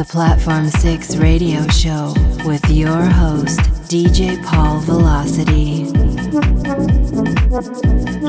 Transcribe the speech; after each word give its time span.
the 0.00 0.04
Platform 0.06 0.66
6 0.66 1.16
radio 1.16 1.66
show 1.68 2.14
with 2.46 2.64
your 2.70 3.02
host, 3.02 3.60
DJ 3.90 4.42
Paul 4.42 4.78
Velocity. 4.80 5.84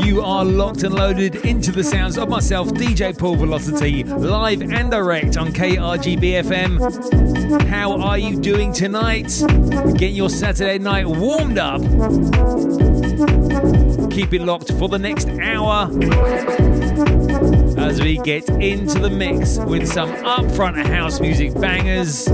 You 0.06 0.22
are 0.22 0.44
locked 0.44 0.84
and 0.84 0.94
loaded 0.94 1.38
into 1.46 1.72
the 1.72 1.82
sounds 1.82 2.18
of 2.18 2.28
myself, 2.28 2.68
DJ 2.72 3.18
Paul 3.18 3.38
Velocity, 3.38 4.04
live 4.04 4.62
and 4.62 4.92
direct 4.92 5.38
on 5.38 5.54
KRGB 5.54 6.44
FM. 6.44 7.66
How 7.68 7.98
are 8.02 8.18
you 8.18 8.38
doing 8.38 8.74
tonight? 8.74 9.32
Getting 9.98 10.18
your 10.18 10.30
Saturday 10.30 10.78
night 10.78 11.08
warmed 11.08 11.58
up. 11.58 11.80
Keep 14.12 14.34
it 14.34 14.42
locked 14.42 14.74
for 14.74 14.90
the 14.90 15.00
next 15.00 15.30
hour 15.30 15.90
as 17.82 18.00
we 18.00 18.18
get 18.18 18.48
into 18.50 19.00
the 19.00 19.10
mix 19.10 19.58
with 19.58 19.88
some 19.88 20.12
upfront 20.24 20.86
house 20.86 21.20
music 21.20 21.54
bangers, 21.60 22.26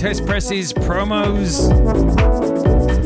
test 0.00 0.26
presses, 0.26 0.72
promos, 0.72 1.70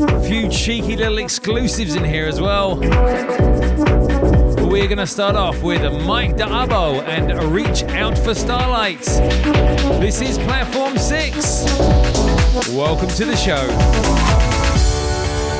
a 0.09 0.27
few 0.27 0.49
cheeky 0.49 0.97
little 0.97 1.17
exclusives 1.17 1.95
in 1.95 2.03
here 2.03 2.27
as 2.27 2.41
well. 2.41 2.75
We're 4.67 4.87
going 4.87 4.97
to 4.97 5.07
start 5.07 5.35
off 5.35 5.63
with 5.63 5.81
Mike 6.05 6.35
D'Abo 6.35 7.01
and 7.01 7.41
Reach 7.53 7.83
Out 7.83 8.17
for 8.17 8.35
Starlight. 8.35 9.01
This 10.01 10.21
is 10.21 10.37
Platform 10.39 10.97
6. 10.97 11.63
Welcome 12.73 13.09
to 13.09 13.25
the 13.25 13.35
show. 13.35 13.65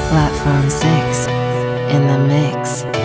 Platform 0.10 0.70
6 0.70 1.28
in 1.94 2.08
the 2.08 2.18
mix. 2.28 2.97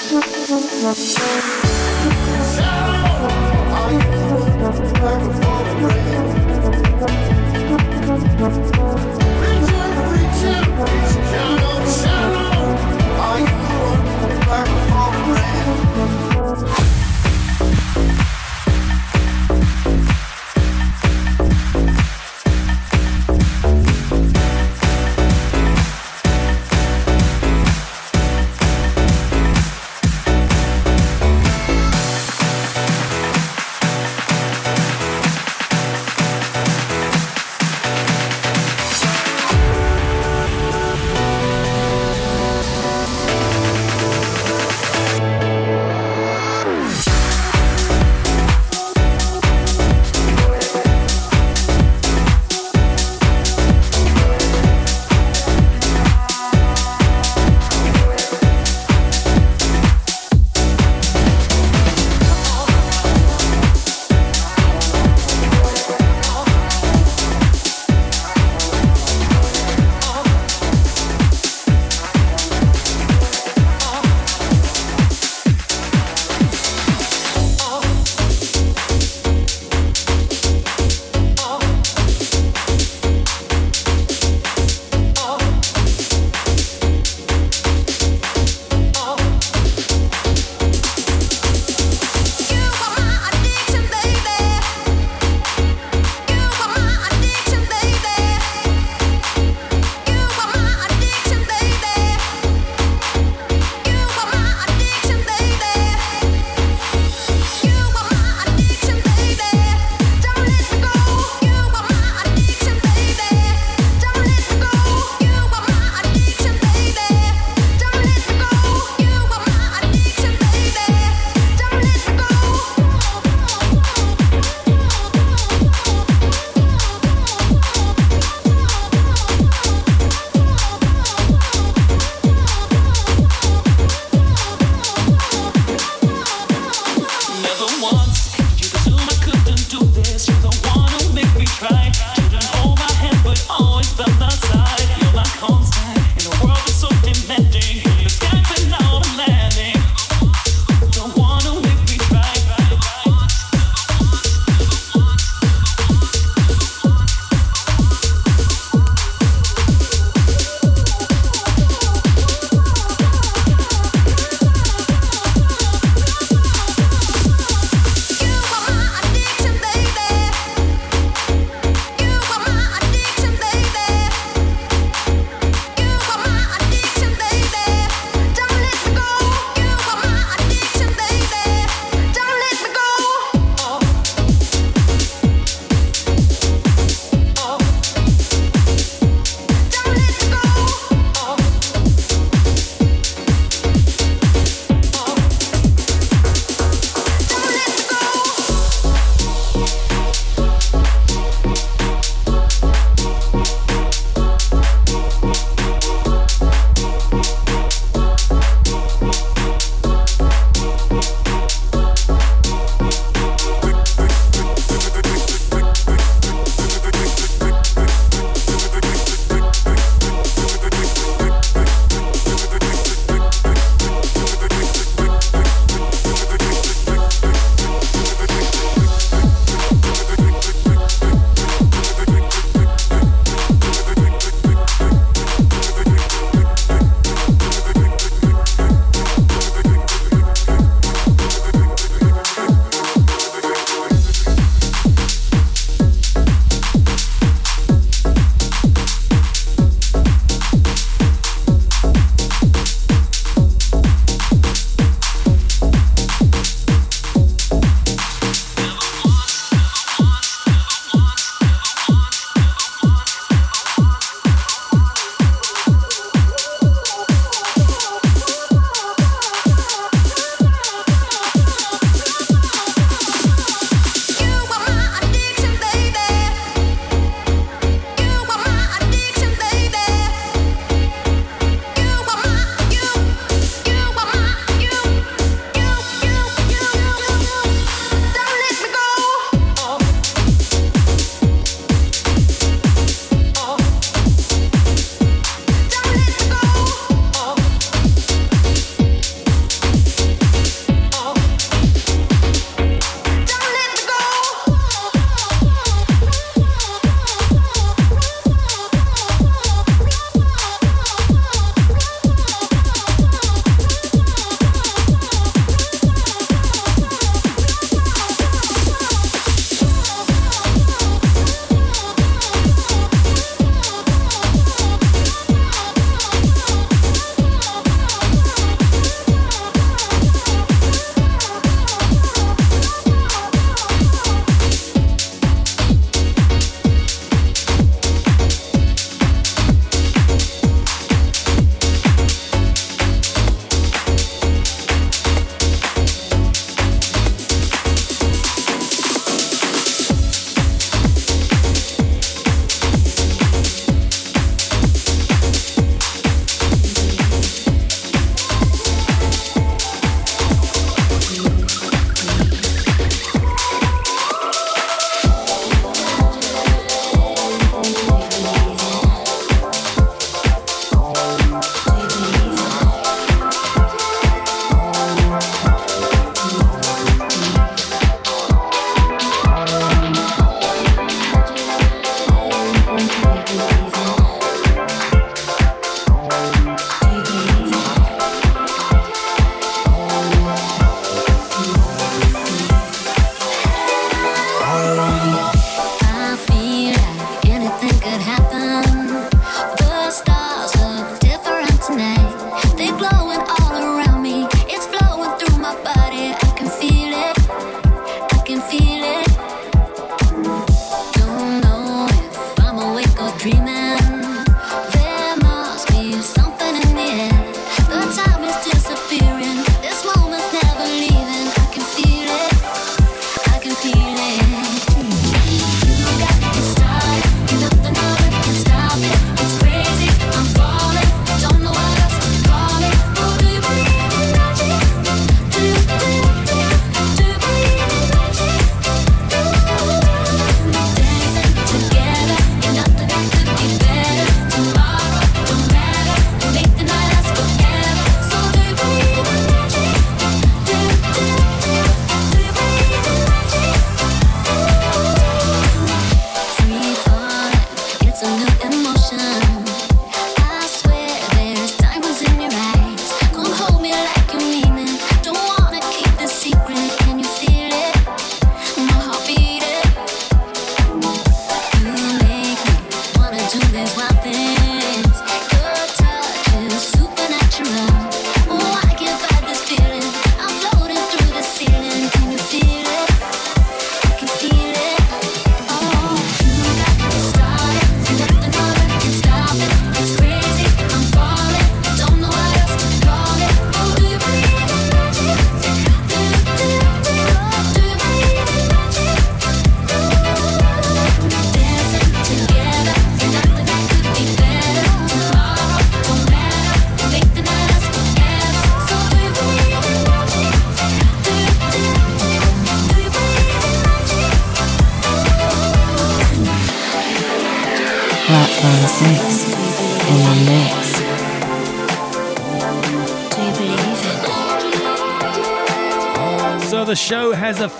Reaching, 0.00 0.16
reaching, 10.10 10.76
reaching. 10.78 11.59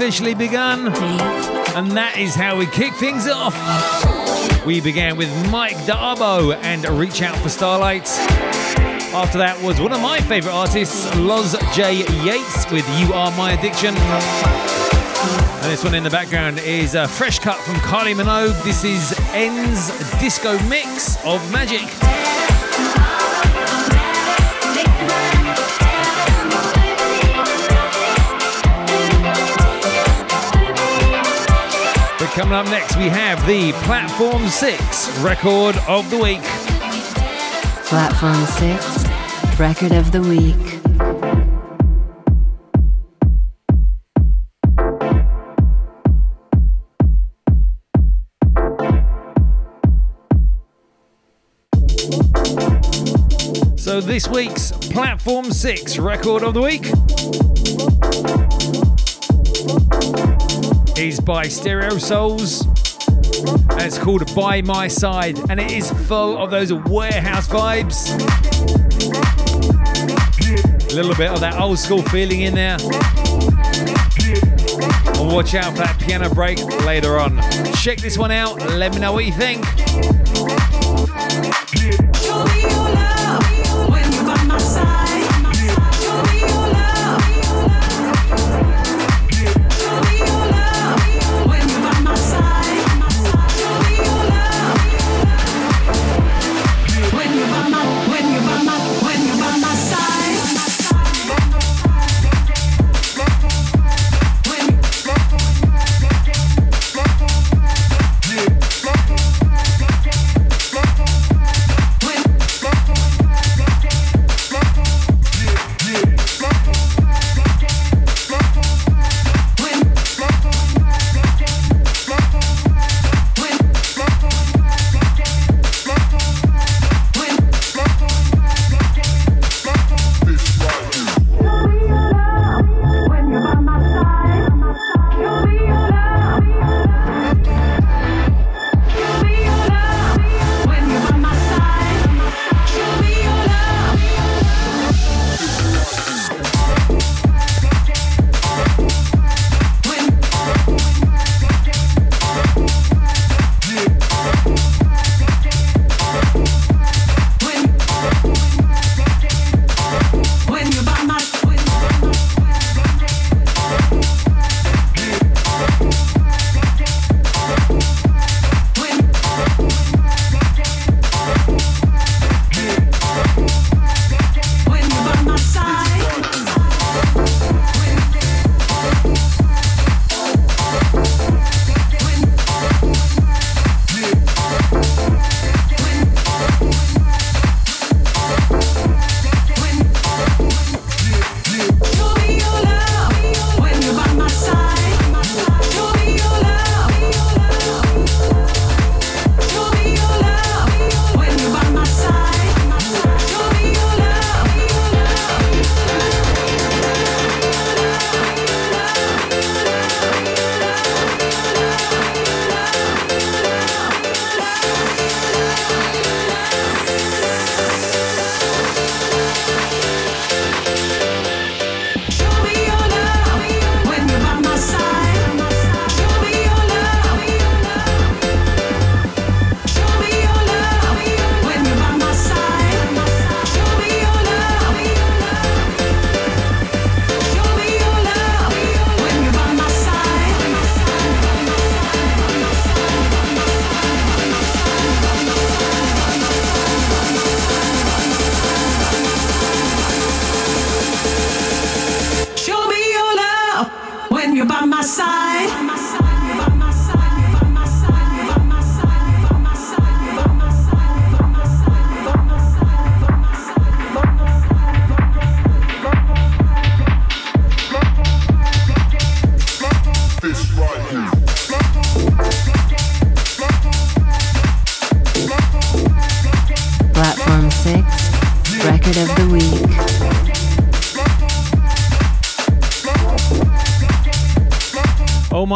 Officially 0.00 0.32
begun, 0.32 0.86
and 1.76 1.90
that 1.90 2.14
is 2.16 2.34
how 2.34 2.56
we 2.56 2.64
kick 2.64 2.94
things 2.94 3.28
off. 3.28 3.54
We 4.64 4.80
began 4.80 5.18
with 5.18 5.28
Mike 5.50 5.76
Darbo 5.84 6.56
and 6.62 6.88
Reach 6.88 7.20
Out 7.20 7.36
for 7.36 7.50
Starlight. 7.50 8.08
After 9.12 9.36
that 9.36 9.62
was 9.62 9.78
one 9.78 9.92
of 9.92 10.00
my 10.00 10.18
favourite 10.20 10.54
artists, 10.54 11.04
Loz 11.16 11.54
J. 11.74 11.98
Yates 12.24 12.70
with 12.70 12.88
You 12.98 13.12
Are 13.12 13.30
My 13.36 13.52
Addiction. 13.52 13.94
And 13.94 15.70
this 15.70 15.84
one 15.84 15.94
in 15.94 16.02
the 16.02 16.08
background 16.08 16.60
is 16.60 16.94
a 16.94 17.06
fresh 17.06 17.38
cut 17.38 17.58
from 17.58 17.74
Kylie 17.74 18.14
Minogue. 18.14 18.64
This 18.64 18.84
is 18.84 19.12
N's 19.34 19.90
disco 20.18 20.58
mix 20.66 21.22
of 21.26 21.52
Magic. 21.52 21.99
Coming 32.50 32.66
up 32.66 32.80
next, 32.80 32.96
we 32.96 33.04
have 33.04 33.46
the 33.46 33.70
Platform 33.84 34.48
6 34.48 35.18
Record 35.20 35.76
of 35.86 36.10
the 36.10 36.18
Week. 36.18 36.42
Platform 37.84 38.34
6 38.34 39.60
Record 39.60 39.92
of 39.92 40.10
the 40.10 40.20
Week. 40.20 40.80
So 53.78 54.00
this 54.00 54.26
week's 54.26 54.72
Platform 54.72 55.52
6 55.52 55.98
Record 55.98 56.42
of 56.42 56.54
the 56.54 56.62
Week 56.62 57.59
is 61.00 61.18
by 61.18 61.48
Stereo 61.48 61.96
Souls. 61.96 62.66
And 63.70 63.80
it's 63.80 63.98
called 63.98 64.34
By 64.34 64.60
My 64.60 64.86
Side. 64.86 65.38
And 65.50 65.58
it 65.58 65.70
is 65.70 65.90
full 66.06 66.36
of 66.36 66.50
those 66.50 66.72
warehouse 66.72 67.48
vibes. 67.48 68.10
A 70.90 70.94
little 70.94 71.14
bit 71.14 71.30
of 71.30 71.40
that 71.40 71.58
old 71.58 71.78
school 71.78 72.02
feeling 72.02 72.42
in 72.42 72.54
there. 72.54 72.76
And 75.18 75.32
watch 75.32 75.54
out 75.54 75.72
for 75.72 75.78
that 75.78 75.96
piano 76.00 76.32
break 76.34 76.62
later 76.84 77.18
on. 77.18 77.40
Check 77.74 77.98
this 77.98 78.18
one 78.18 78.30
out. 78.30 78.58
Let 78.58 78.92
me 78.92 79.00
know 79.00 79.12
what 79.12 79.24
you 79.24 79.32
think. 79.32 79.64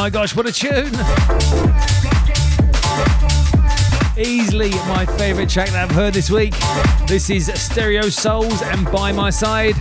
my 0.04 0.10
gosh, 0.10 0.36
what 0.36 0.46
a 0.46 0.52
tune! 0.52 0.92
Easily 4.18 4.68
my 4.86 5.06
favourite 5.16 5.48
track 5.48 5.70
that 5.70 5.88
I've 5.88 5.96
heard 5.96 6.12
this 6.12 6.30
week. 6.30 6.52
This 7.06 7.30
is 7.30 7.50
Stereo 7.54 8.10
Souls 8.10 8.60
and 8.60 8.84
By 8.92 9.12
My 9.12 9.30
Side. 9.30 9.74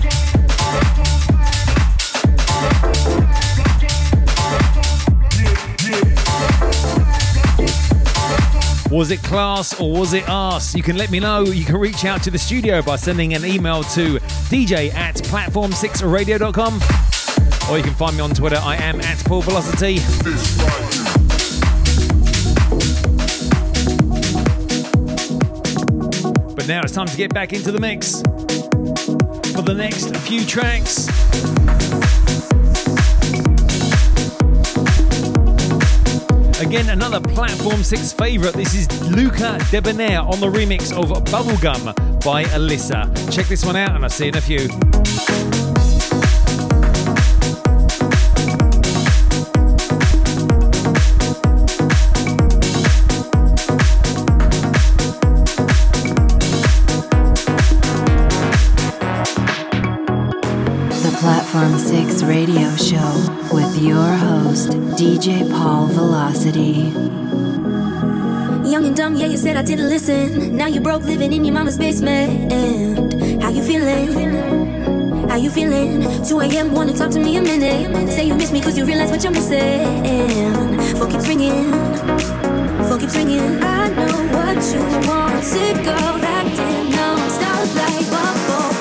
Was 8.89 9.11
it 9.11 9.21
class 9.23 9.77
or 9.77 9.91
was 9.91 10.13
it 10.13 10.23
ass? 10.29 10.73
You 10.73 10.83
can 10.83 10.95
let 10.95 11.11
me 11.11 11.19
know. 11.19 11.43
You 11.43 11.65
can 11.65 11.75
reach 11.75 12.05
out 12.05 12.23
to 12.23 12.31
the 12.31 12.39
studio 12.39 12.81
by 12.81 12.95
sending 12.95 13.33
an 13.33 13.43
email 13.43 13.83
to 13.83 14.19
dj 14.47 14.93
at 14.93 15.15
platform6radio.com. 15.15 17.12
Or 17.69 17.77
you 17.77 17.83
can 17.83 17.93
find 17.93 18.15
me 18.15 18.21
on 18.21 18.31
Twitter. 18.31 18.59
I 18.61 18.75
am 18.75 19.01
at 19.01 19.17
Paul 19.25 19.41
Velocity. 19.41 19.99
But 26.55 26.67
now 26.67 26.81
it's 26.81 26.93
time 26.93 27.07
to 27.07 27.17
get 27.17 27.33
back 27.33 27.53
into 27.53 27.71
the 27.71 27.79
mix 27.79 28.21
for 29.53 29.61
the 29.61 29.73
next 29.73 30.15
few 30.17 30.45
tracks. 30.45 31.07
Again, 36.61 36.89
another 36.89 37.19
Platform 37.19 37.83
6 37.83 38.13
favourite. 38.13 38.53
This 38.53 38.73
is 38.73 39.11
Luca 39.11 39.59
Debonair 39.71 40.21
on 40.21 40.39
the 40.39 40.47
remix 40.47 40.91
of 40.91 41.09
Bubblegum 41.25 42.23
by 42.23 42.45
Alyssa. 42.45 43.31
Check 43.33 43.47
this 43.47 43.65
one 43.65 43.75
out, 43.75 43.95
and 43.95 44.03
I'll 44.03 44.09
see 44.09 44.25
you 44.25 44.29
in 44.29 44.37
a 44.37 44.41
few. 44.41 45.82
DJ 65.03 65.43
Paul 65.51 65.87
Velocity. 65.87 66.87
Young 68.63 68.85
and 68.85 68.95
dumb, 68.95 69.15
yeah, 69.15 69.25
you 69.25 69.35
said 69.35 69.57
I 69.57 69.61
didn't 69.61 69.89
listen. 69.89 70.55
Now 70.55 70.67
you 70.67 70.79
broke 70.79 71.03
living 71.03 71.33
in 71.33 71.43
your 71.43 71.53
mama's 71.53 71.77
basement. 71.77 72.53
And 72.53 73.43
how 73.43 73.49
you 73.49 73.61
feeling? 73.61 75.27
How 75.27 75.35
you 75.35 75.49
feeling? 75.49 76.23
2 76.23 76.39
a.m. 76.39 76.73
wanna 76.73 76.93
talk 76.93 77.11
to 77.11 77.19
me 77.19 77.35
a 77.35 77.41
minute. 77.41 78.13
Say 78.13 78.23
you 78.27 78.33
miss 78.35 78.53
me 78.53 78.61
cause 78.61 78.77
you 78.77 78.85
realize 78.85 79.11
what 79.11 79.21
you're 79.21 79.33
missing. 79.33 79.83
Phone 80.95 81.11
keeps 81.11 81.27
ringing. 81.27 81.69
Phone 82.87 82.99
keeps 83.01 83.15
ringing. 83.17 83.61
I 83.61 83.89
know 83.89 84.15
what 84.37 84.63
you 84.71 84.79
want 85.05 85.43
to 85.51 85.63
go 85.83 85.99
back 86.23 86.45
to. 86.57 86.65
No, 86.95 87.07
stop 87.27 87.67
like 87.75 88.07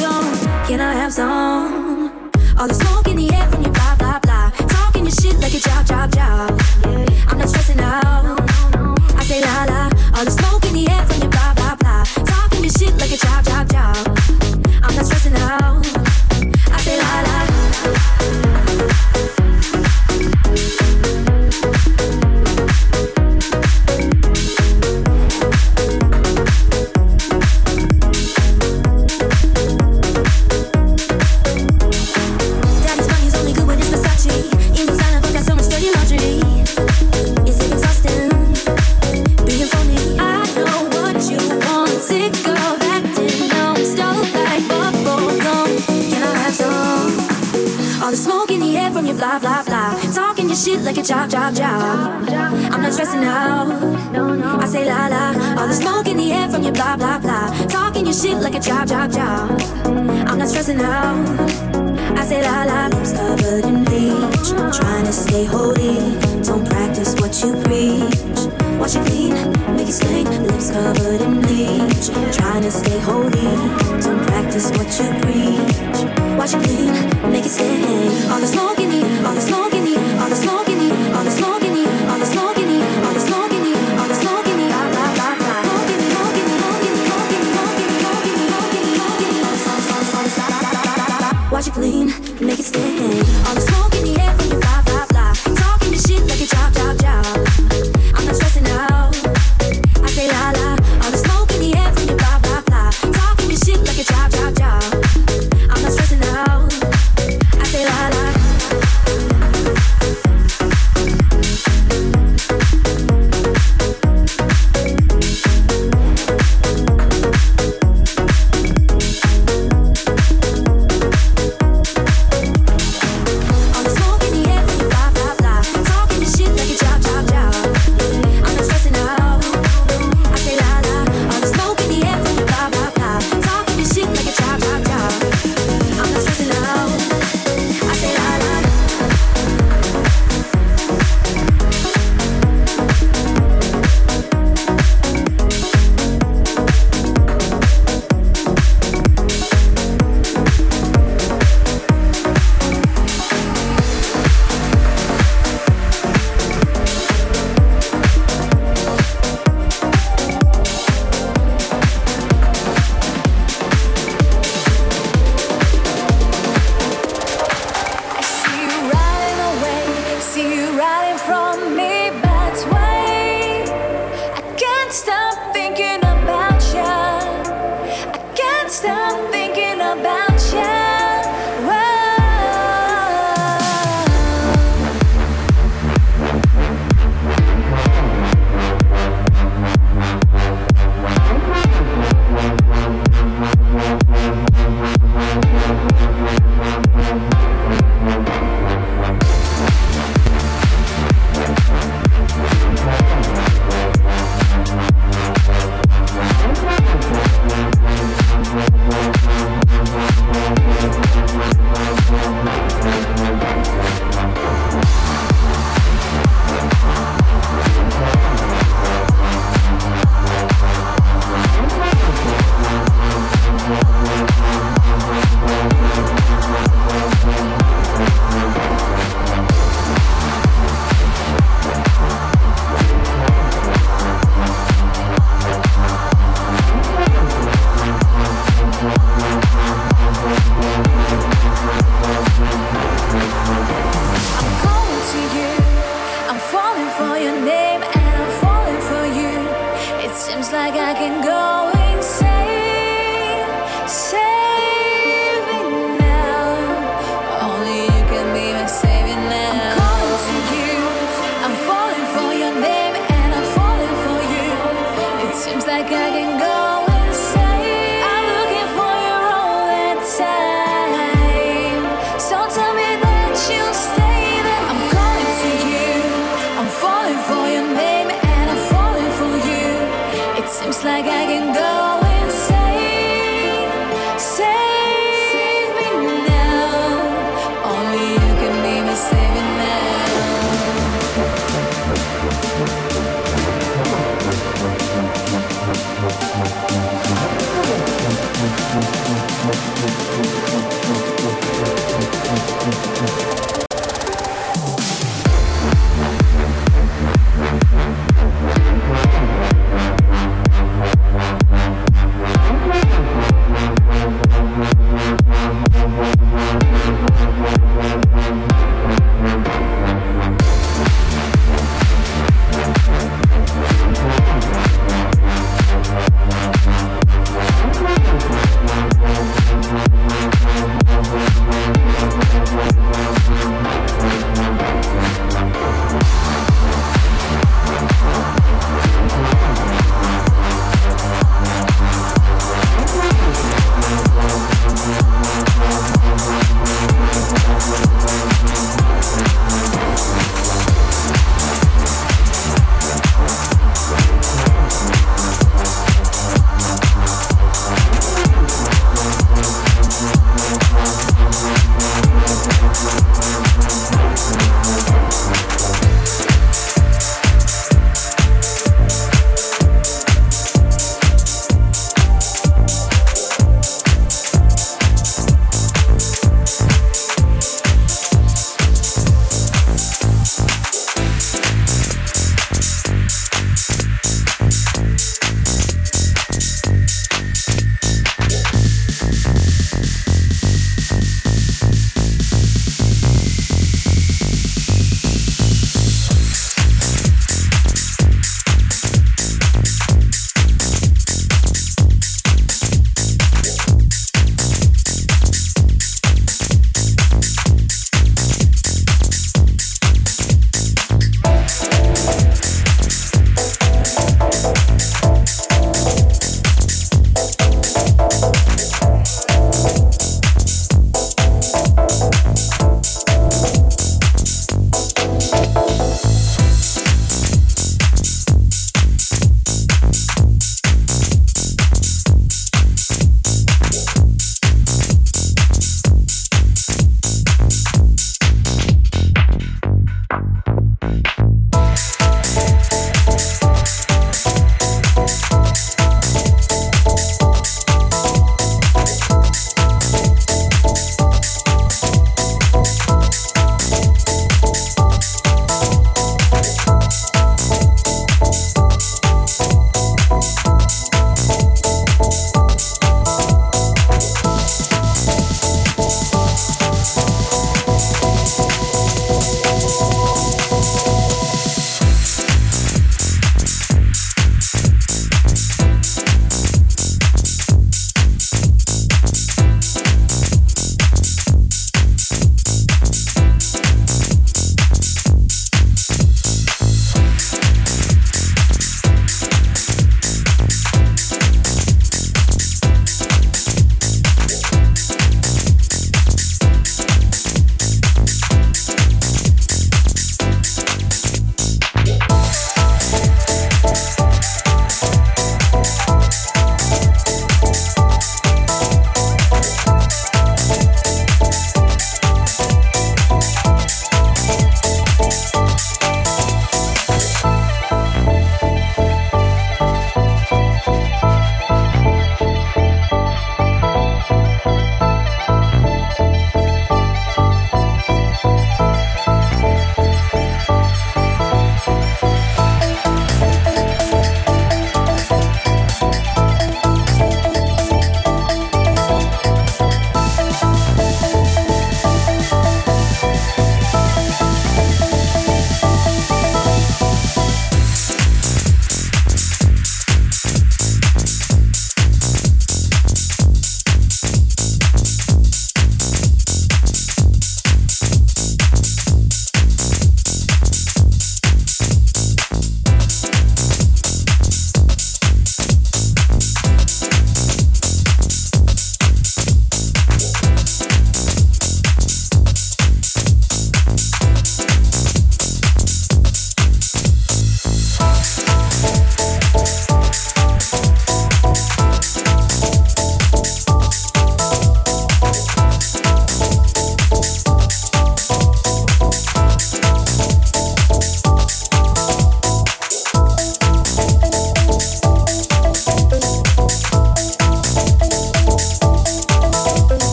gum. 0.00 0.24
Can 0.66 0.80
I 0.80 0.94
have 0.94 1.12
some? 1.12 2.32
All 2.58 2.66
the 2.66 2.74
smoke 2.74 3.06
in 3.06 3.16
the 3.18 3.32
air 3.32 3.37
your 5.66 5.82
jaw, 5.82 6.06
jaw. 6.06 6.67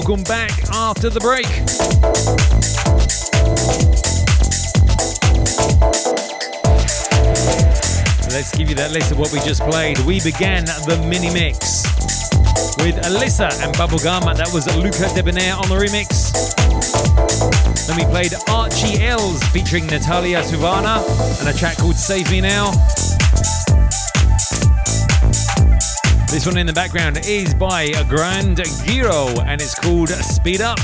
Welcome 0.00 0.24
back 0.24 0.50
after 0.72 1.10
the 1.10 1.20
break. 1.20 1.44
Let's 8.32 8.56
give 8.56 8.70
you 8.70 8.74
that 8.76 8.92
list 8.92 9.12
of 9.12 9.18
what 9.18 9.30
we 9.30 9.40
just 9.40 9.60
played. 9.60 9.98
We 10.00 10.20
began 10.22 10.64
the 10.64 10.96
mini 11.06 11.30
mix 11.34 11.84
with 12.78 12.96
Alyssa 13.04 13.50
and 13.62 13.74
Bubblegum. 13.74 14.24
That 14.38 14.50
was 14.54 14.64
Luca 14.78 15.14
Debonair 15.14 15.54
on 15.54 15.68
the 15.68 15.76
remix. 15.76 16.32
Then 17.86 17.96
we 17.98 18.04
played 18.04 18.32
Archie 18.48 19.04
Els 19.04 19.42
featuring 19.48 19.86
Natalia 19.86 20.40
Suvana 20.40 21.04
and 21.40 21.48
a 21.48 21.52
track 21.52 21.76
called 21.76 21.96
Save 21.96 22.30
Me 22.30 22.40
Now. 22.40 22.72
This 26.30 26.46
one 26.46 26.58
in 26.58 26.66
the 26.66 26.72
background 26.72 27.18
is 27.26 27.52
by 27.54 27.90
Grand 28.08 28.56
Giro 28.86 29.26
and 29.40 29.60
it's 29.60 29.74
called 29.74 30.10
Speed 30.10 30.60
Up. 30.60 30.78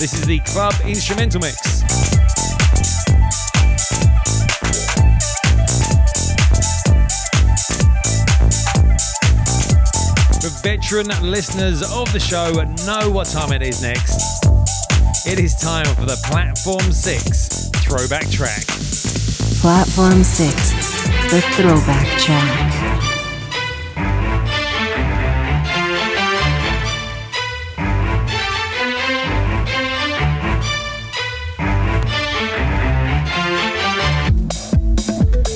This 0.00 0.12
is 0.12 0.26
the 0.26 0.40
club 0.40 0.74
instrumental 0.84 1.40
mix. 1.40 1.56
The 10.42 10.60
veteran 10.64 11.06
listeners 11.22 11.82
of 11.92 12.12
the 12.12 12.18
show 12.18 12.50
know 12.84 13.10
what 13.10 13.28
time 13.28 13.52
it 13.52 13.62
is 13.62 13.82
next. 13.82 14.44
It 15.26 15.38
is 15.38 15.54
time 15.54 15.86
for 15.94 16.06
the 16.06 16.20
Platform 16.24 16.92
6 16.92 17.70
throwback 17.84 18.28
track. 18.30 18.64
Platform 19.60 20.24
6, 20.24 20.72
the 21.30 21.40
throwback 21.54 22.20
track. 22.20 22.83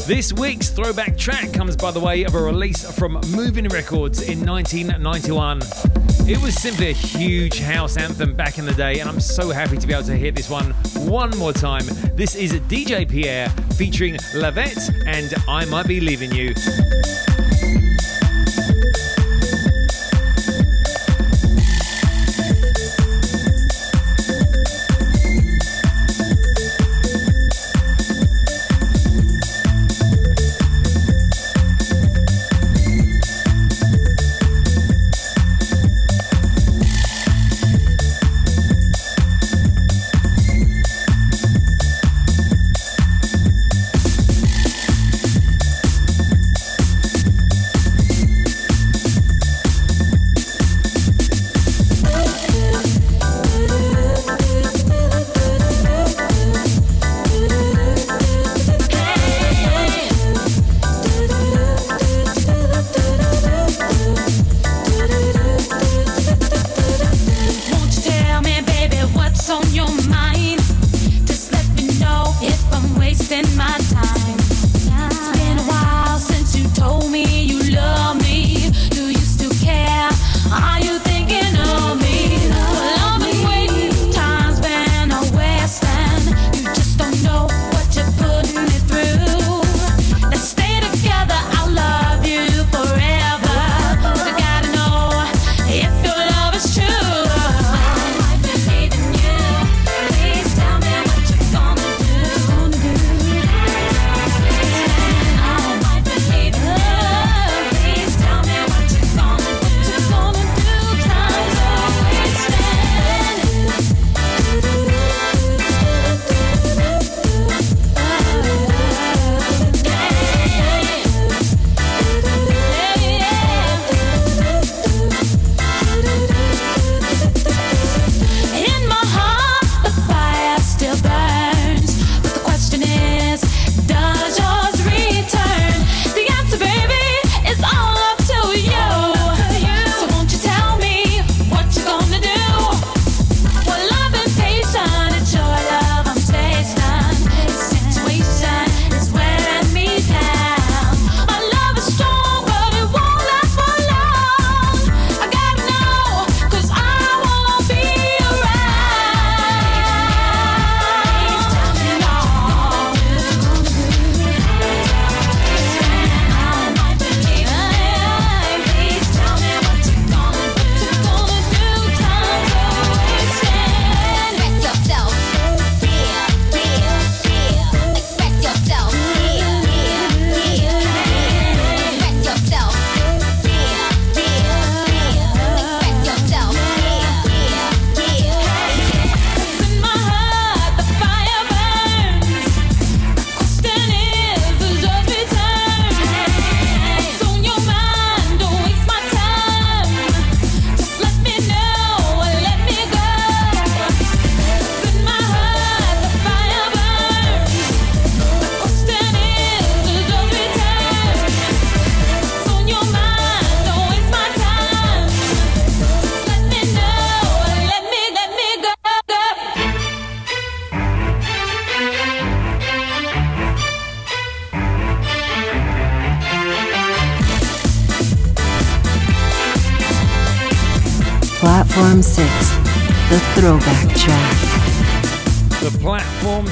This 0.09 0.33
week's 0.33 0.71
throwback 0.71 1.19
track 1.19 1.53
comes 1.53 1.77
by 1.77 1.91
the 1.91 2.01
way 2.01 2.25
of 2.25 2.35
a 2.35 2.41
release 2.41 2.91
from 2.93 3.21
Movin' 3.31 3.69
Records 3.69 4.23
in 4.23 4.43
1991. 4.43 5.61
It 6.27 6.41
was 6.41 6.55
simply 6.55 6.89
a 6.89 6.95
huge 6.95 7.61
house 7.61 7.99
anthem 7.99 8.35
back 8.35 8.57
in 8.57 8.65
the 8.65 8.73
day, 8.73 9.01
and 9.01 9.11
I'm 9.11 9.21
so 9.21 9.51
happy 9.51 9.77
to 9.77 9.87
be 9.87 9.93
able 9.93 10.05
to 10.05 10.17
hear 10.17 10.31
this 10.31 10.49
one 10.49 10.71
one 10.95 11.29
more 11.37 11.53
time. 11.53 11.85
This 12.15 12.37
is 12.37 12.55
DJ 12.55 13.07
Pierre 13.07 13.51
featuring 13.77 14.15
Lavette 14.35 14.91
and 15.07 15.35
I 15.47 15.67
Might 15.67 15.87
Be 15.87 16.01
Leaving 16.01 16.33
You. 16.33 16.55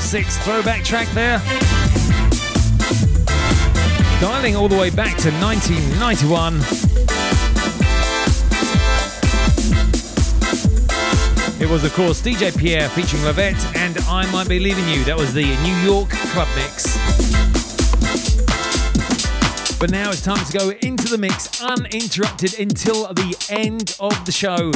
6 0.07 0.38
throwback 0.44 0.84
track 0.84 1.09
there. 1.14 1.38
Dialing 4.20 4.54
all 4.54 4.68
the 4.68 4.76
way 4.78 4.88
back 4.88 5.16
to 5.16 5.32
1991. 5.32 6.54
It 11.61 11.68
was, 11.68 11.82
of 11.82 11.92
course, 11.94 12.22
DJ 12.22 12.57
Pierre 12.57 12.88
featuring 12.90 13.24
Lavette 13.24 13.61
and 13.74 13.98
I 14.07 14.30
Might 14.30 14.48
Be 14.48 14.61
Leaving 14.61 14.88
You. 14.88 15.02
That 15.02 15.16
was 15.16 15.34
the 15.34 15.42
New 15.42 15.74
York 15.78 16.09
Club 16.11 16.46
Mix. 16.54 16.96
But 19.80 19.90
now 19.90 20.11
it's 20.11 20.22
time 20.22 20.44
to 20.46 20.52
go 20.57 20.70
into 20.82 21.09
the 21.09 21.18
mix 21.18 21.61
uninterrupted 21.61 22.61
until 22.61 23.12
the 23.12 23.36
end 23.50 23.96
of 23.98 24.24
the 24.24 24.30
show. 24.30 24.70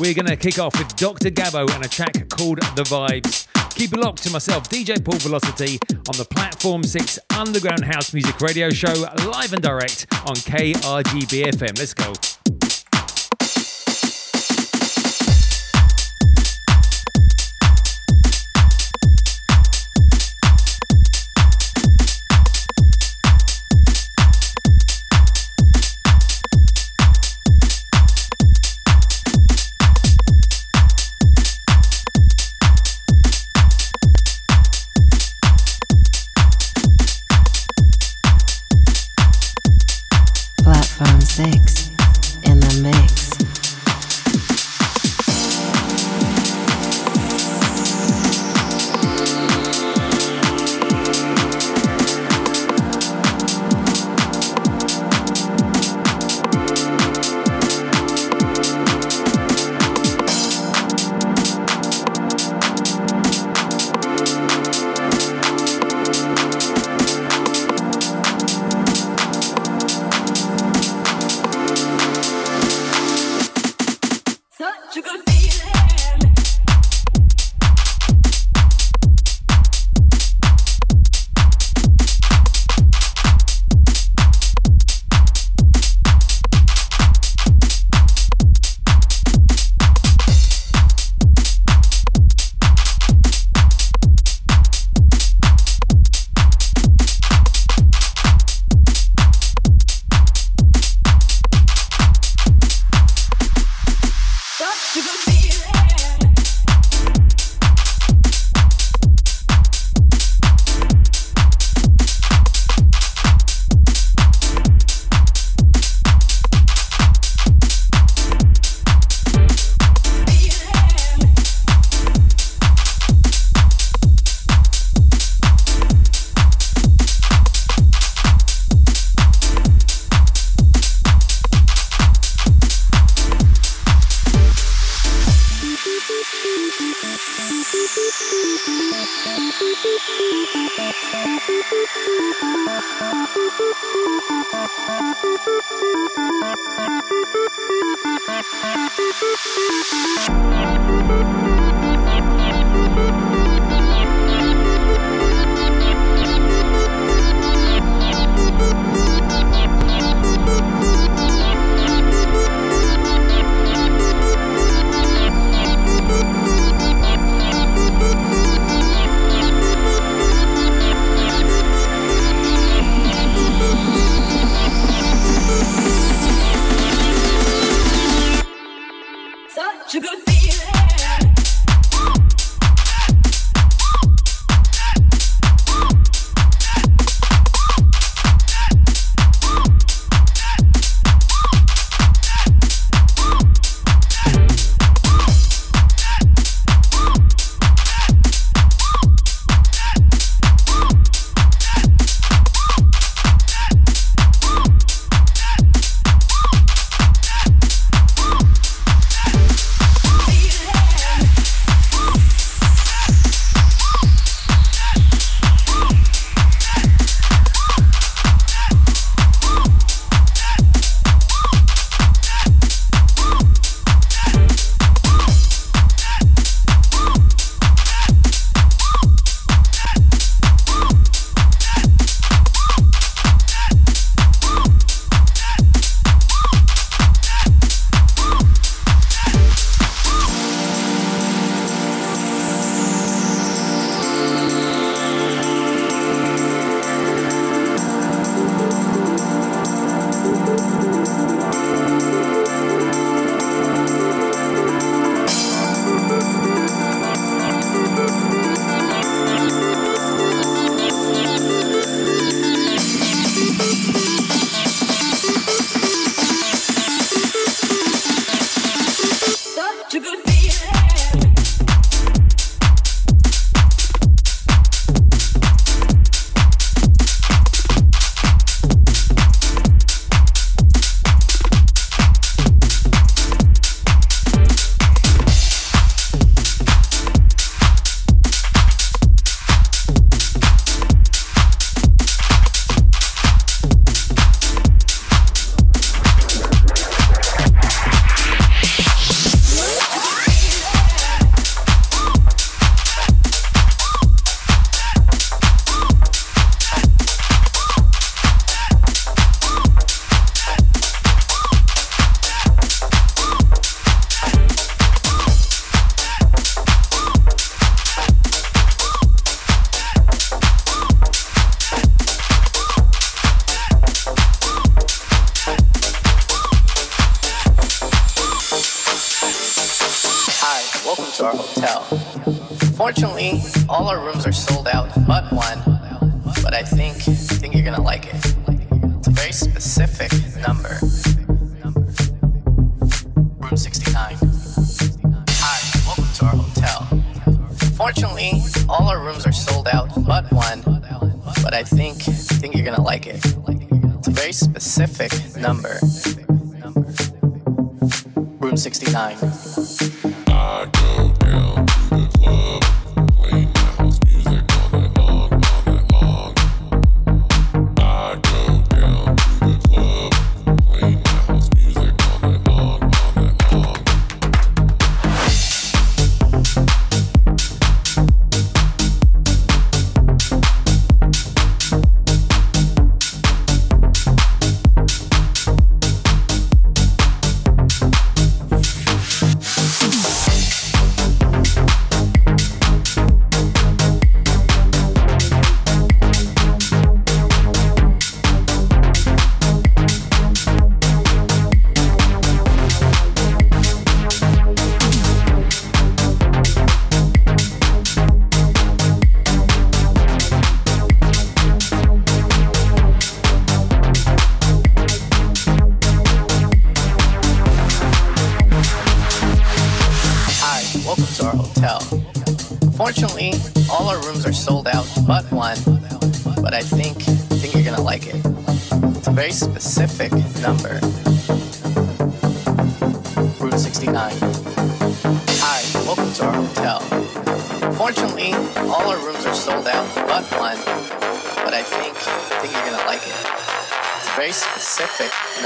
We're 0.00 0.14
going 0.14 0.26
to 0.26 0.36
kick 0.36 0.58
off 0.58 0.76
with 0.76 0.96
Dr. 0.96 1.30
Gabo 1.30 1.72
and 1.72 1.84
a 1.84 1.88
track 1.88 2.28
called 2.30 2.58
The 2.74 2.82
Vibes. 2.82 3.41
Keep 3.82 3.94
it 3.94 3.98
locked 3.98 4.22
to 4.22 4.30
myself, 4.30 4.68
DJ 4.68 5.04
Paul 5.04 5.18
Velocity, 5.18 5.76
on 6.08 6.16
the 6.16 6.24
Platform 6.24 6.84
6 6.84 7.18
Underground 7.36 7.84
House 7.84 8.14
Music 8.14 8.40
Radio 8.40 8.70
Show, 8.70 8.92
live 9.26 9.52
and 9.52 9.60
direct 9.60 10.06
on 10.24 10.36
KRGBFM. 10.36 11.76
Let's 11.76 11.92
go. 11.92 12.31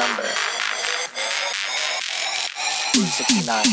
Number. 0.06 0.28
69. 2.94 3.64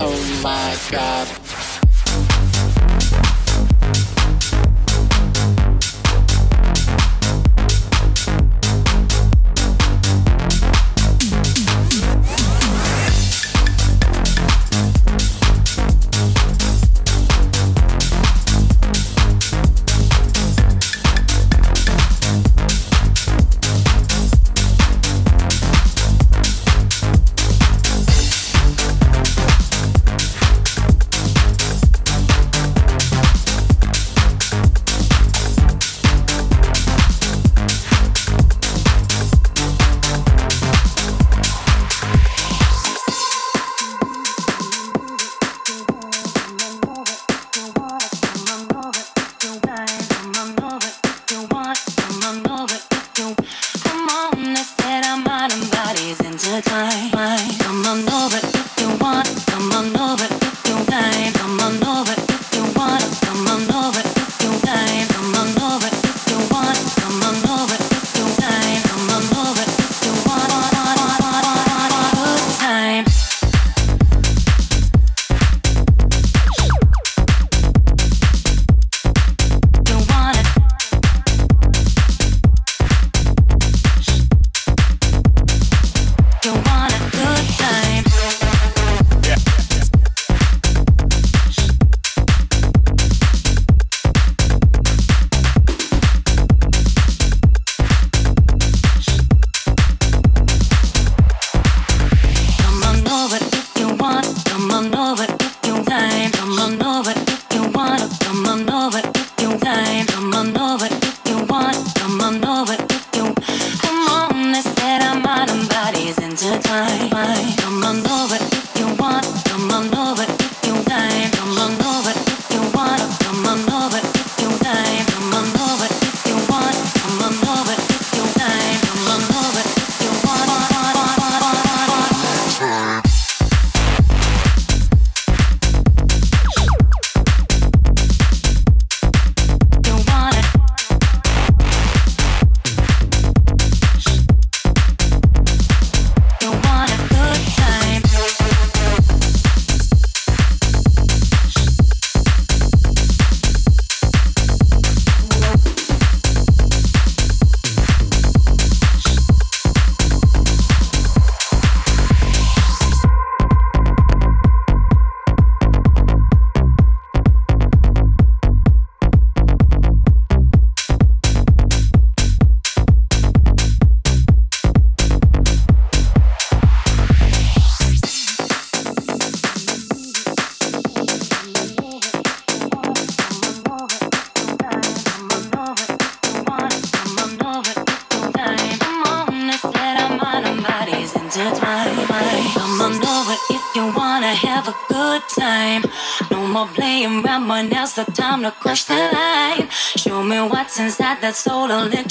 Oh 0.00 0.40
my 0.42 0.76
god. 0.90 1.43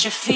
You 0.05 0.11
feel 0.11 0.32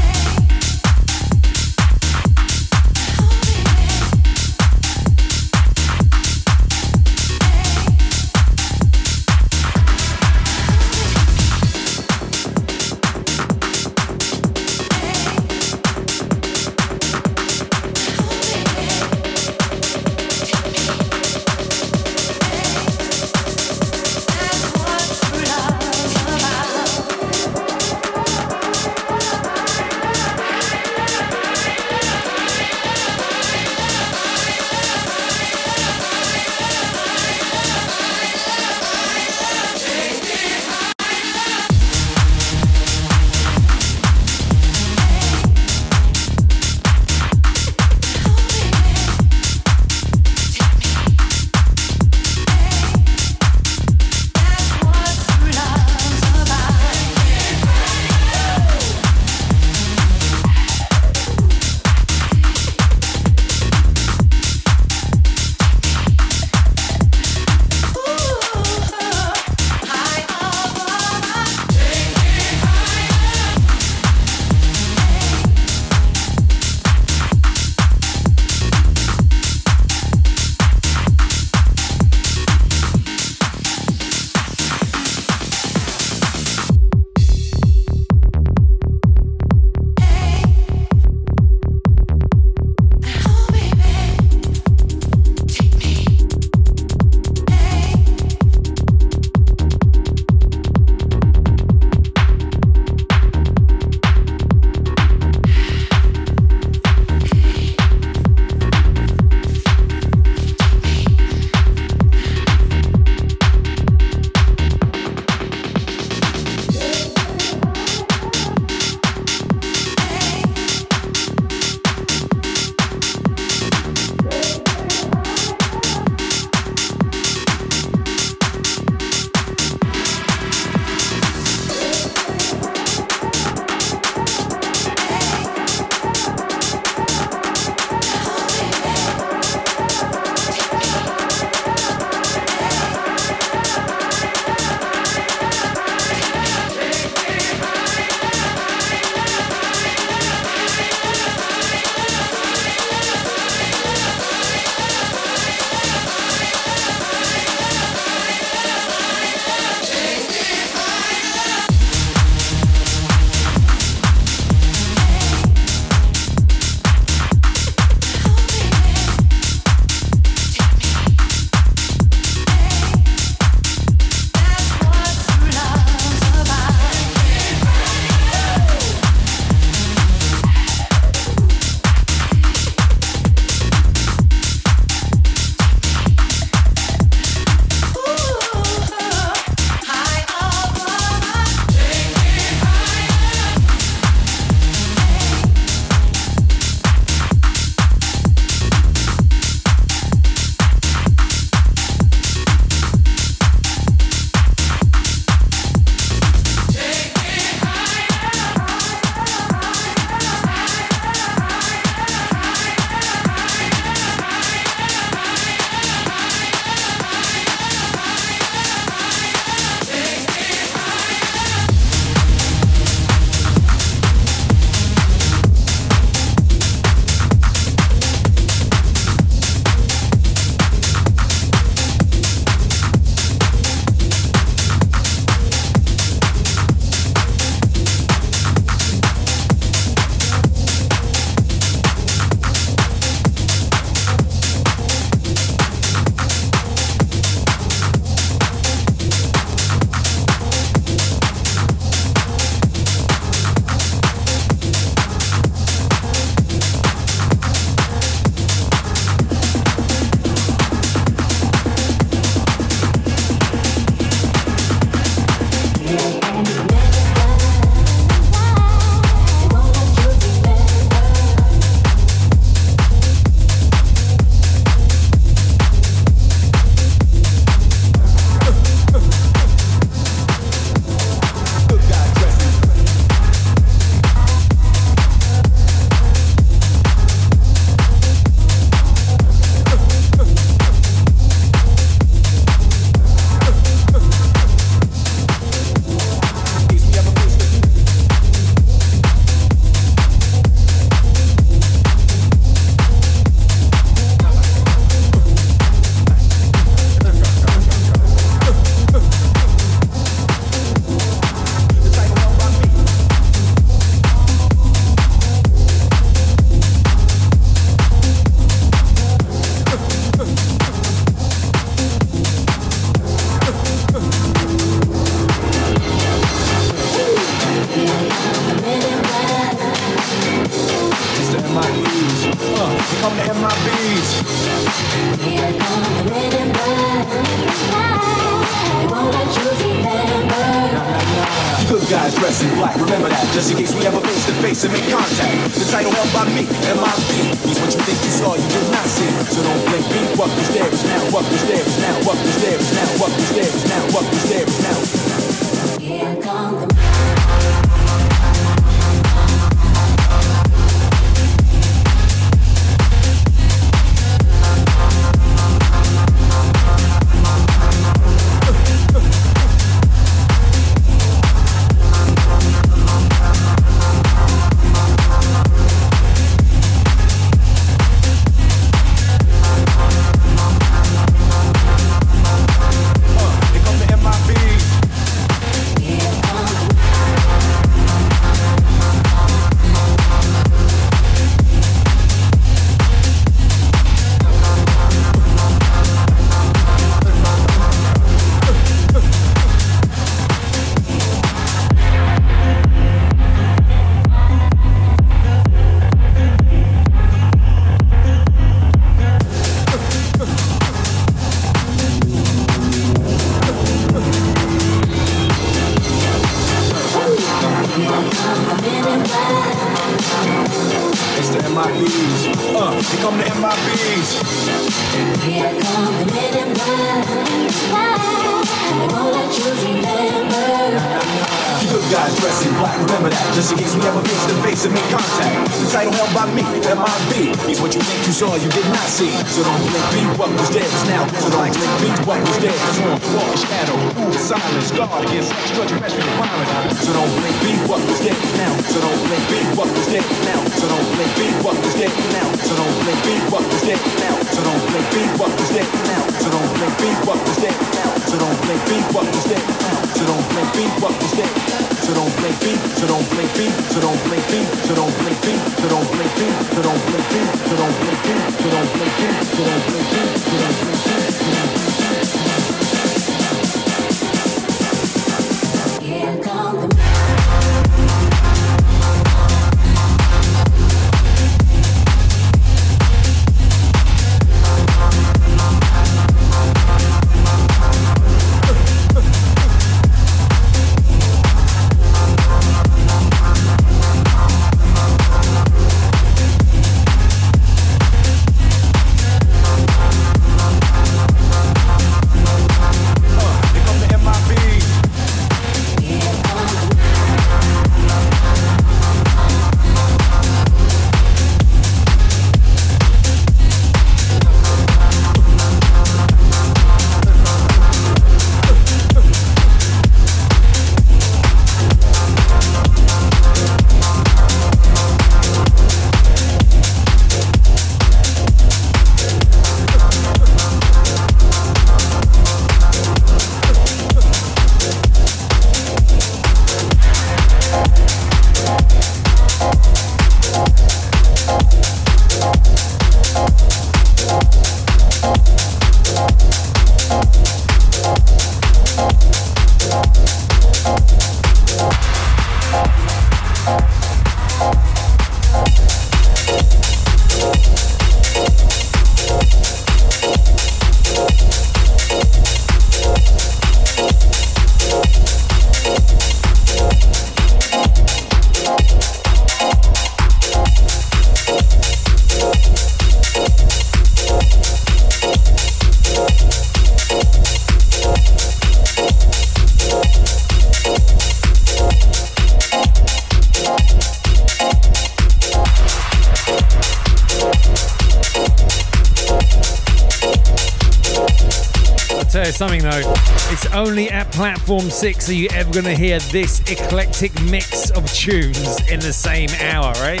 Form 594.46 594.70
6 594.70 595.08
are 595.08 595.12
you 595.12 595.28
ever 595.30 595.52
going 595.52 595.64
to 595.64 595.74
hear 595.74 595.98
this 595.98 596.38
eclectic 596.48 597.12
mix 597.22 597.70
of 597.70 597.84
tunes 597.92 598.60
in 598.70 598.78
the 598.78 598.92
same 598.92 599.28
hour, 599.40 599.72
right? 599.80 600.00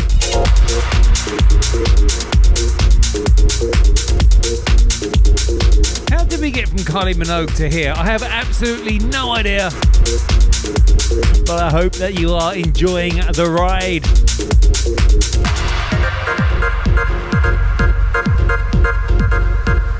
How 6.12 6.24
did 6.26 6.38
we 6.38 6.52
get 6.52 6.68
from 6.68 6.78
Kylie 6.78 7.14
Minogue 7.14 7.56
to 7.56 7.68
here? 7.68 7.92
I 7.96 8.04
have 8.04 8.22
absolutely 8.22 9.00
no 9.00 9.32
idea. 9.32 9.70
But 11.44 11.58
I 11.60 11.70
hope 11.72 11.94
that 11.94 12.16
you 12.16 12.32
are 12.34 12.54
enjoying 12.54 13.16
the 13.16 13.50
ride. 13.50 14.06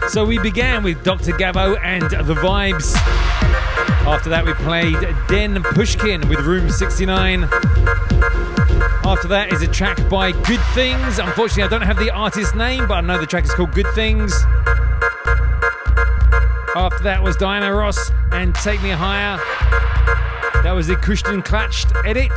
So 0.09 0.24
we 0.24 0.38
began 0.38 0.84
with 0.84 1.03
Dr. 1.03 1.32
Gavo 1.32 1.76
and 1.82 2.05
the 2.05 2.34
vibes. 2.34 3.15
After 4.07 4.30
that, 4.30 4.46
we 4.46 4.54
played 4.54 4.96
Den 5.28 5.62
Pushkin 5.62 6.28
with 6.28 6.38
Room 6.40 6.70
69. 6.70 7.42
After 9.04 9.26
that 9.28 9.52
is 9.52 9.62
a 9.62 9.66
track 9.66 9.98
by 10.09 10.30
Good 10.30 10.61
Things. 10.74 11.18
Unfortunately, 11.18 11.64
I 11.64 11.68
don't 11.68 11.82
have 11.82 11.98
the 11.98 12.11
artist 12.11 12.54
name, 12.54 12.86
but 12.86 12.94
I 12.94 13.00
know 13.00 13.18
the 13.18 13.26
track 13.26 13.44
is 13.44 13.52
called 13.52 13.72
Good 13.72 13.88
Things. 13.94 14.32
After 16.76 17.02
that 17.02 17.20
was 17.20 17.36
Diana 17.36 17.74
Ross 17.74 18.12
and 18.30 18.54
Take 18.54 18.80
Me 18.80 18.90
Higher. 18.90 19.38
That 20.62 20.72
was 20.72 20.86
the 20.86 20.96
Christian 20.96 21.42
Clutched 21.42 21.88
edit. 22.04 22.30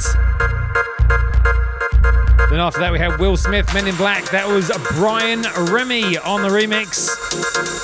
Then 2.49 2.59
after 2.59 2.79
that, 2.79 2.91
we 2.91 2.97
had 2.97 3.19
Will 3.19 3.37
Smith, 3.37 3.71
Men 3.75 3.87
in 3.87 3.95
Black. 3.95 4.25
That 4.31 4.47
was 4.47 4.71
Brian 4.95 5.43
Remy 5.71 6.17
on 6.17 6.41
the 6.41 6.49
remix. 6.49 7.78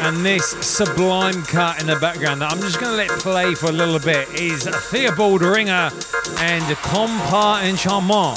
And 0.00 0.24
this 0.24 0.50
sublime 0.60 1.42
cut 1.44 1.80
in 1.80 1.86
the 1.86 1.96
background 2.00 2.40
that 2.42 2.52
I'm 2.52 2.60
just 2.60 2.80
going 2.80 2.92
to 2.92 2.96
let 2.96 3.08
play 3.20 3.54
for 3.54 3.66
a 3.66 3.72
little 3.72 3.98
bit 3.98 4.28
is 4.40 4.64
Theobald 4.90 5.42
Ringer 5.42 5.90
and 6.38 6.76
Compas 6.78 7.64
en 7.64 7.76
Charmant. 7.76 8.36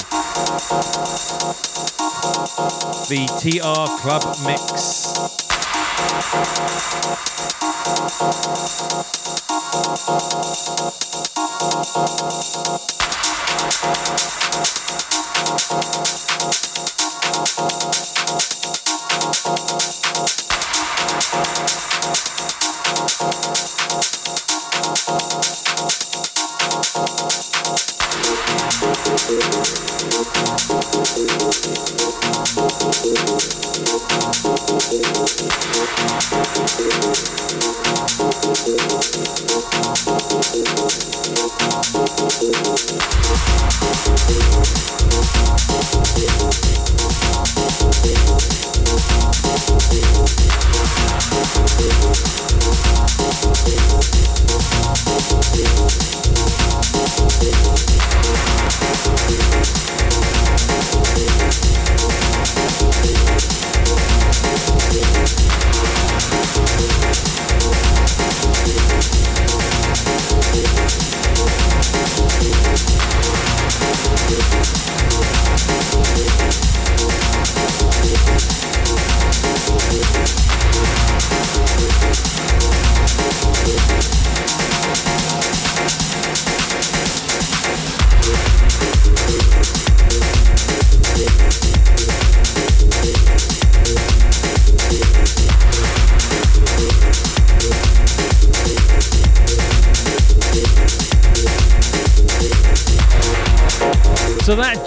The 3.08 3.26
TR 3.40 4.02
Club 4.02 4.22
Mix. 4.46 5.42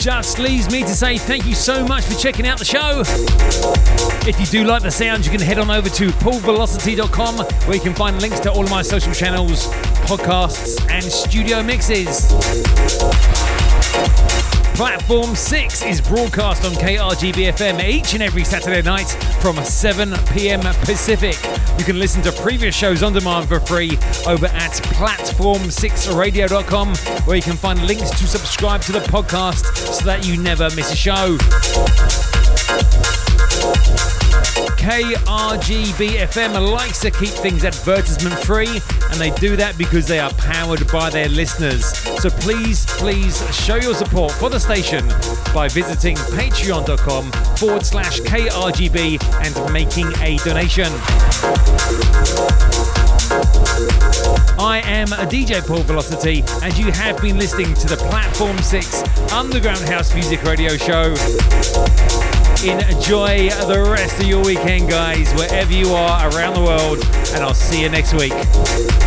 Just 0.06 0.38
leaves 0.38 0.72
me 0.72 0.84
to 0.84 0.94
say 0.94 1.18
thank 1.18 1.48
you 1.48 1.56
so 1.56 1.84
much 1.84 2.04
for 2.04 2.14
checking 2.14 2.46
out 2.46 2.60
the 2.60 2.64
show. 2.64 3.02
If 4.30 4.40
you 4.40 4.46
do 4.46 4.64
like 4.64 4.84
the 4.84 4.92
sound, 4.92 5.26
you 5.26 5.32
can 5.32 5.42
head 5.42 5.58
on 5.58 5.72
over 5.72 5.90
to 5.90 6.10
paulvelocity.com 6.10 7.38
where 7.38 7.76
you 7.76 7.82
can 7.82 7.96
find 7.96 8.22
links 8.22 8.40
to 8.42 8.52
all 8.52 8.64
of 8.64 8.70
my 8.70 8.84
social 8.84 9.14
channels, 9.14 9.66
podcasts, 10.06 10.80
and 10.92 11.04
studio 11.04 11.64
mixes. 11.64 12.32
Platform 14.76 15.36
6 15.36 15.86
is 15.86 16.02
broadcast 16.02 16.66
on 16.66 16.74
KRGB 16.74 17.54
FM 17.54 17.82
each 17.82 18.14
and 18.14 18.22
every 18.22 18.44
Saturday 18.44 18.82
night 18.82 19.08
from 19.40 19.56
7 19.64 20.12
pm 20.34 20.60
Pacific. 20.84 21.38
You 21.80 21.86
can 21.86 21.98
listen 21.98 22.22
to 22.24 22.34
previous 22.34 22.76
shows 22.76 23.02
on 23.02 23.14
demand 23.14 23.48
for 23.48 23.62
free 23.62 23.92
over 24.28 24.48
at 24.48 24.74
platform6radio.com 24.74 26.94
where 27.26 27.38
you 27.38 27.42
can 27.42 27.56
find 27.56 27.88
links 27.88 28.10
to 28.10 28.28
subscribe 28.28 28.82
to 28.82 28.92
the 28.92 29.00
podcast 29.00 29.64
so 29.94 30.04
that 30.04 30.28
you 30.28 30.36
never 30.36 30.66
miss 30.76 30.92
a 30.92 30.96
show. 30.98 31.38
KRGB 34.86 36.10
FM 36.28 36.72
likes 36.72 37.00
to 37.00 37.10
keep 37.10 37.32
things 37.32 37.66
advertisement 37.66 38.36
free, 38.36 38.70
and 39.10 39.20
they 39.20 39.32
do 39.32 39.56
that 39.56 39.76
because 39.80 40.08
they 40.08 40.20
are 40.20 40.32
powered 40.34 40.88
by 40.92 41.10
their 41.10 41.28
listeners. 41.28 41.98
So 42.22 42.30
please, 42.30 42.86
please 42.86 43.36
show 43.52 43.78
your 43.78 43.96
support 43.96 44.32
for 44.34 44.52
the 44.52 44.60
station 44.60 45.08
by 45.56 45.70
visiting 45.70 46.16
patreon.com 46.16 47.32
forward 47.58 47.84
slash 47.84 48.20
KRGB 48.22 49.20
and 49.44 49.74
making 49.74 50.06
a 50.22 50.38
donation. 50.46 50.94
I 54.60 54.84
am 54.86 55.08
a 55.14 55.26
DJ 55.26 55.66
Paul 55.66 55.82
Velocity, 55.82 56.44
and 56.62 56.78
you 56.78 56.92
have 56.92 57.20
been 57.24 57.40
listening 57.40 57.74
to 57.74 57.88
the 57.88 57.98
Platform 57.98 58.60
6 58.60 59.02
Underground 59.34 59.82
House 59.90 60.14
Music 60.14 60.44
Radio 60.44 60.78
Show. 60.78 61.16
Enjoy 62.64 63.50
the 63.68 63.88
rest 63.92 64.20
of 64.20 64.26
your 64.28 64.44
weekend, 64.44 64.90
guys, 64.90 65.32
wherever 65.34 65.72
you 65.72 65.90
are 65.90 66.30
around 66.30 66.56
the 66.56 66.62
world, 66.62 66.98
and 67.34 67.44
I'll 67.44 67.54
see 67.54 67.82
you 67.82 67.90
next 67.90 68.14
week. 68.14 68.34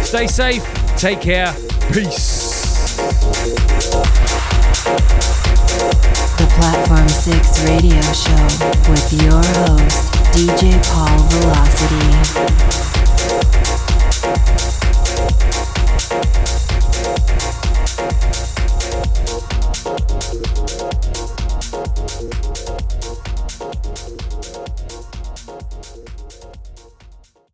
Stay 0.04 0.26
safe, 0.26 0.62
take 0.96 1.20
care, 1.20 1.52
peace. 1.92 2.96
The 6.36 6.46
Platform 6.54 7.08
6 7.08 7.64
radio 7.64 8.00
show 8.12 8.46
with 8.90 9.12
your 9.12 9.42
host, 9.66 10.12
DJ 10.32 10.78
Paul 10.84 11.18
Velocity. 11.28 12.58